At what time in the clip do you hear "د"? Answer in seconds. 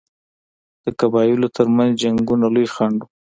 0.83-0.85